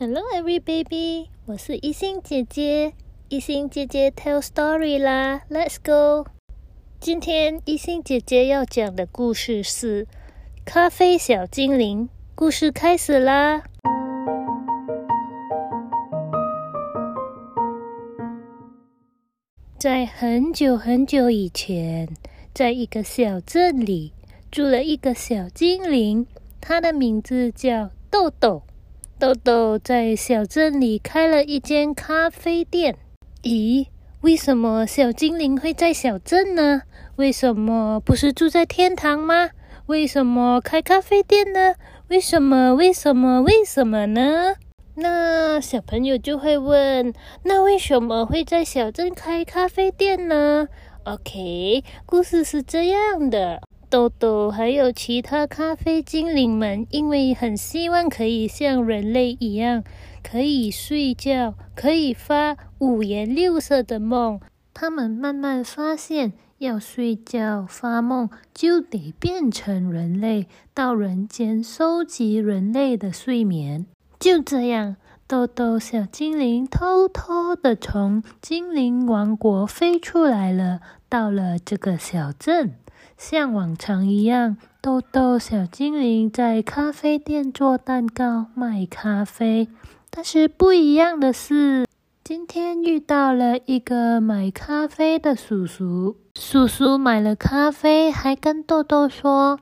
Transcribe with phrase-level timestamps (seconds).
[0.00, 1.28] Hello, every baby！
[1.46, 2.92] 我是一心姐姐，
[3.28, 6.30] 一心姐姐 tell story 啦，Let's go！
[7.00, 10.04] 今天一心姐姐要讲的故事是
[10.64, 12.04] 《咖啡小精灵》。
[12.36, 13.64] 故事开始啦！
[19.76, 22.08] 在很久很久以前，
[22.54, 24.12] 在一个小镇里，
[24.48, 26.24] 住了一个小精灵，
[26.60, 28.62] 它的名字叫豆豆。
[29.20, 32.96] 豆豆在小镇里开了一间咖啡店。
[33.42, 33.88] 咦，
[34.20, 36.82] 为什么小精灵会在小镇呢？
[37.16, 39.50] 为什么不是住在天堂吗？
[39.86, 41.74] 为什么开咖啡店呢？
[42.06, 42.76] 为什么？
[42.76, 43.42] 为什么？
[43.42, 44.54] 为什么呢？
[44.94, 47.12] 那小朋友就会问：
[47.42, 50.68] 那为什么会在小镇开咖啡店呢
[51.02, 53.60] ？OK，故事是这样的。
[53.90, 59.82] 豆豆还有其他咖啡精灵们，因为很希望可以像人类一样，
[60.22, 64.38] 可以睡觉，可以发五颜六色的梦。
[64.74, 73.86] 他们慢慢发现，要睡觉发梦，就得变成人类，到人间收集人类的睡眠。
[74.20, 74.96] 就这样，
[75.28, 82.72] 豆豆小精灵偷偷的从精灵王国飞出来了，到了这个小镇。
[83.18, 89.68] 像往常一样，豆豆小精灵在咖啡店做蛋糕、卖咖啡。
[90.08, 91.84] 但是不一样的是，
[92.24, 96.16] 今天遇到了一个买咖啡的叔叔。
[96.34, 99.60] 叔叔买了咖啡，还跟豆豆说：“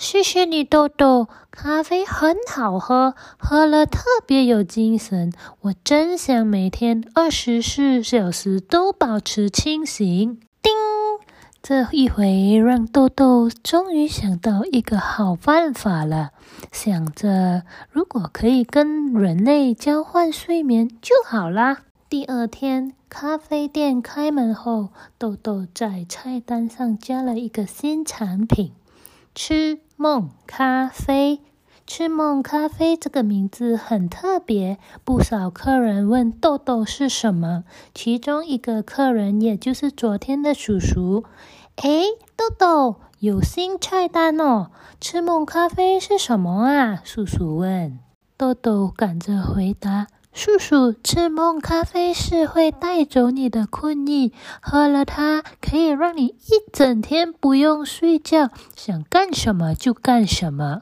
[0.00, 5.30] 谢谢你，豆豆，咖啡很好喝，喝了特别有精神。
[5.60, 10.72] 我真想每天二十四小时都保持清醒。”叮。
[11.62, 16.30] 这一回，让豆豆终于想到一个好办法了。
[16.72, 21.82] 想着，如果可以跟人类交换睡眠就好啦。
[22.08, 28.72] 第二天，咖啡店开门后，豆豆在菜单上加了一个新产品——
[29.42, 31.40] 吃梦咖啡。
[31.86, 37.64] 吃梦咖啡这个名字很特别，不少客人问豆豆是什么。
[37.94, 41.24] 其中一个客人，也就是昨天的叔叔，
[41.76, 42.02] 哎，
[42.36, 44.72] 豆豆有新菜单哦！
[45.00, 47.00] 吃梦咖啡是什么啊？
[47.02, 47.98] 叔叔问。
[48.36, 54.32] 豆豆赶着回答：“叔叔，吃梦咖啡是会带走你的困意，
[54.62, 60.80] 喝了它可以让你一整天不用睡觉，想干什么就干什么。”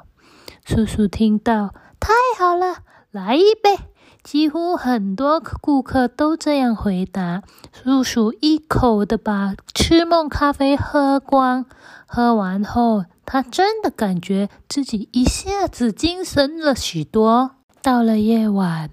[0.65, 2.79] 叔叔听到，太好了，
[3.11, 3.79] 来一杯！
[4.23, 7.43] 几乎很多顾客都这样回答。
[7.73, 11.65] 叔叔一口的把吃梦咖啡喝光，
[12.07, 17.53] 喝完后，他真的感觉自己一下子精神了许多。
[17.81, 18.91] 到了夜晚，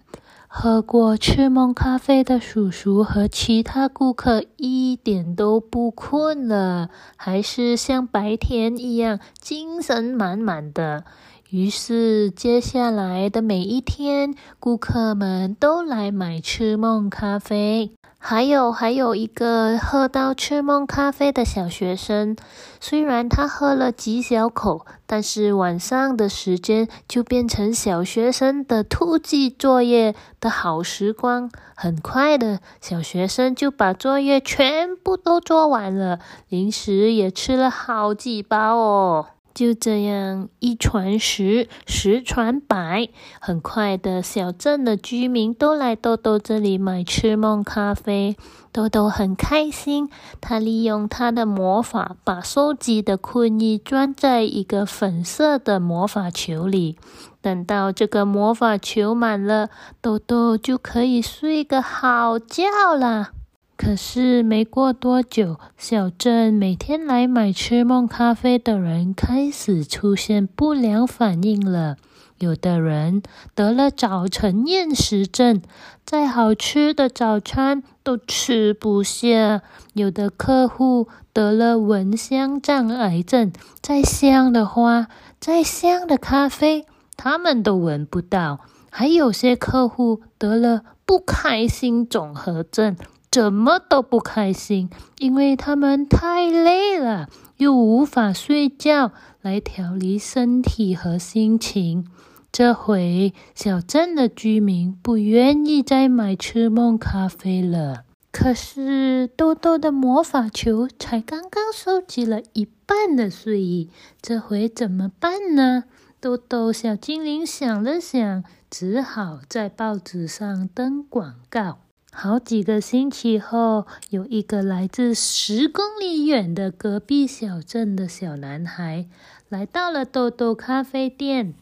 [0.58, 11.04] 喝过赤梦咖啡的叔叔和其他顾客一点都不困了，还是像白天一样精神满满的。
[11.52, 17.92] 于是，接下来的每一天，顾客们都来买吃梦咖啡。
[18.18, 22.36] 还有，还有一个喝到吃梦咖啡的小学生，
[22.82, 31.52] 虽然他喝了几小口，但是晚上的时间就变成小学生的突击作业的好时光。
[31.76, 36.20] 很快的，小学生就把作业全部都做完了，
[36.50, 39.28] 零食也吃了好几包哦。
[39.56, 43.08] 就这样，一传十，十传百，
[43.40, 48.36] 很快的小镇的居民都来豆豆这里买吃梦咖啡。
[48.74, 50.10] 豆豆很开心，
[50.42, 56.98] 他利用他的魔法，把收集的困意装在一个粉色的魔法球里。
[57.42, 59.70] 等到这个魔法球满了，
[60.02, 63.35] 豆豆就可以睡个好觉了。
[63.78, 71.98] 可是没过多久，小镇每天来买吃梦咖啡的人开始出现不良反应了。
[72.40, 73.22] 有的人
[73.54, 75.62] 得了早晨厌食症，
[76.06, 79.62] 再好吃的早餐都吃不下；
[79.94, 83.52] 有的客户得了闻香障癌症，
[83.82, 85.08] 再香的花、
[85.40, 86.86] 再香的咖啡，
[87.16, 88.60] 他们都闻不到；
[88.90, 92.98] 还有些客户得了不开心综合症。
[93.36, 94.90] 怎么都不开心，
[95.20, 97.28] 因为他们太累了，
[97.58, 99.12] 又无法睡觉
[99.42, 102.08] 来调理身体和心情。
[102.50, 108.06] 这回小镇的居民不愿意再买吃梦咖啡了。
[108.32, 113.90] 可是豆豆的魔法球才刚刚收集了一半的睡意，
[114.22, 115.84] 这回怎么办呢？
[116.22, 121.80] 豆豆小精灵想了想，只好在报纸上登广告。
[122.18, 129.08] 好几个星期后，有一个来自十公里远的隔壁小镇的小男孩
[129.50, 131.54] 来到了豆豆咖啡店。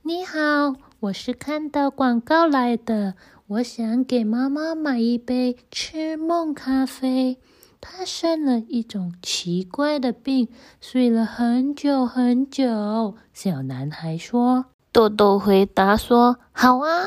[0.00, 3.12] 你好，我是看到广告来的，
[3.48, 7.36] 我想给妈妈买一杯痴梦咖啡。
[7.78, 10.48] 他生了一种奇怪的病，
[10.80, 13.14] 睡了很久很久。
[13.34, 17.04] 小男孩说：“豆豆回答说，好啊，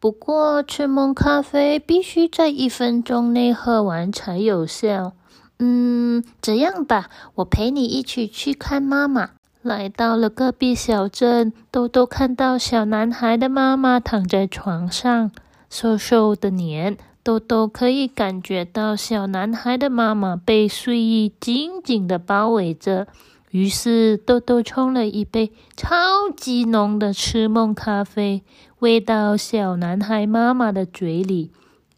[0.00, 5.12] 不过吃梦咖啡必须在一分钟内喝完才有效。
[5.58, 15.30] 嗯，这样吧，我陪你一起去看妈妈。”来到了隔壁小镇，豆豆看到小男孩的妈妈躺在床上，
[15.68, 16.96] 瘦瘦的脸。
[17.22, 23.06] 豆豆可以感觉到小男孩的妈妈被睡意紧紧的包围着，
[23.50, 28.42] 于是豆豆冲了一杯超级浓的痴梦咖啡，
[28.80, 31.52] 喂到小男孩妈妈的嘴里。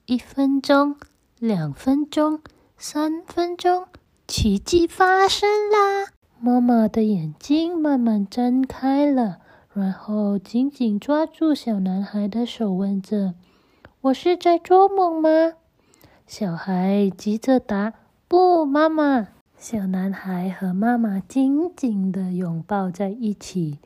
[0.06, 0.96] 一分钟，
[1.38, 2.40] 两分钟，
[2.76, 3.86] 三分钟，
[4.26, 6.10] 奇迹发生啦！
[6.40, 9.38] 妈妈的眼睛慢慢睁开了，
[9.72, 13.34] 然后紧紧抓住小男孩的手，问着。
[14.00, 15.52] 我是在做梦吗？
[16.26, 17.92] 小孩急着答
[18.26, 23.78] ：“不，妈妈。”小男孩和妈妈紧紧的拥抱在一起。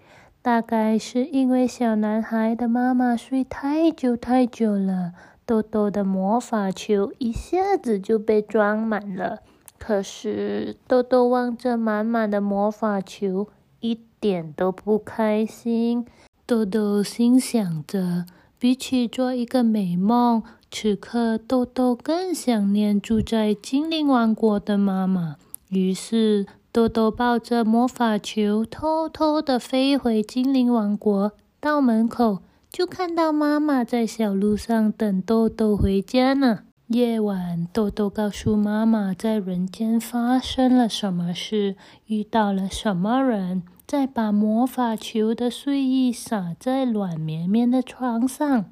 [0.46, 5.12] 大概是因为小男孩的妈妈睡太久太久了，
[5.44, 9.40] 豆豆的魔法球一下子就被装满了。
[9.76, 13.48] 可是豆豆望着满满的魔法球，
[13.80, 16.06] 一点都不开心。
[16.46, 18.26] 豆豆心想着。
[18.58, 25.36] 比起做一个美梦，此刻豆豆更想念住在精灵王国的妈妈。
[25.70, 26.46] 于是，
[26.76, 31.32] 豆豆抱着魔法球，偷偷的飞回精灵王国。
[31.58, 36.64] 到门口，就看到妈妈在小路上等豆豆回家呢。
[36.88, 41.76] 夜晚，豆豆告诉妈妈，在人间发生了什么事，
[42.08, 43.62] 遇到了什么人。
[43.86, 48.66] 再把魔法球的睡意撒在软绵绵的床上，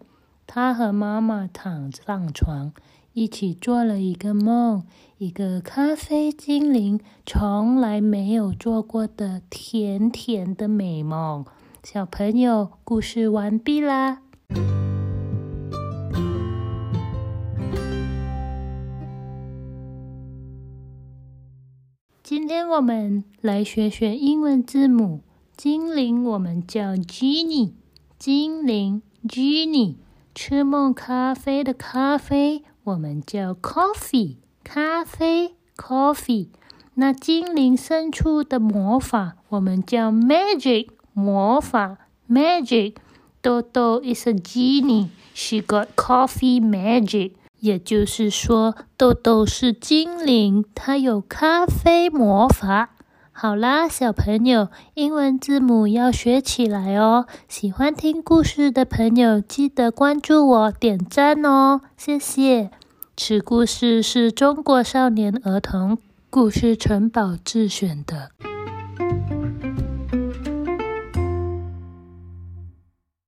[0.47, 2.75] 他和妈妈躺上床，
[3.15, 4.83] 一起做了一个梦，
[5.19, 11.45] 一个咖啡精灵从来没有做过的甜甜的美梦。
[11.85, 14.23] 小朋友，故事完毕啦。
[22.25, 25.21] 今天我们来学学英文字母。
[25.57, 27.75] 精灵我们叫 Genie，
[28.19, 29.95] 精灵 Genie。
[30.35, 36.49] 吃梦咖啡的咖啡我们叫 Coffee，咖啡 Coffee。
[36.95, 41.97] 那精灵深处的魔法我们叫 Magic，魔法
[42.29, 42.97] Magic。
[43.41, 47.33] 豆豆 is a genie，she got coffee magic。
[47.61, 52.94] 也就是说，豆豆是精灵，它有咖啡魔法。
[53.37, 57.27] 好啦，小朋友，英文字母要学起来哦。
[57.49, 62.71] 喜欢听故事的朋友，记得关注我、点赞哦，谢谢。
[63.17, 65.99] 此故事是中国少年儿童
[66.31, 68.31] 故事城堡自选的。